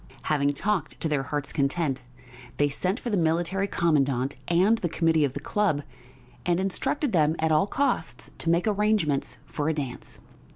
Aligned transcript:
Having 0.23 0.53
talked 0.53 0.99
to 0.99 1.07
their 1.07 1.21
hearts' 1.21 1.53
content, 1.53 2.01
they 2.57 2.69
sent 2.69 2.99
for 2.99 3.11
the 3.11 3.17
Military 3.17 3.67
Commandant 3.67 4.35
and 4.47 4.79
the 4.79 4.89
committee 4.89 5.23
of 5.23 5.33
the 5.33 5.39
club, 5.39 5.83
and 6.43 6.59
instructed 6.59 7.11
them 7.11 7.35
at 7.37 7.51
all 7.51 7.67
costs 7.67 8.31
to 8.39 8.49
make 8.49 8.65
arrangements 8.67 9.37
for 9.45 9.69
a 9.69 9.75
dance. 9.75 10.17